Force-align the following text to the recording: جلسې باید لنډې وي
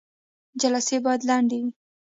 جلسې 0.61 0.97
باید 1.05 1.21
لنډې 1.29 1.57
وي 1.63 1.71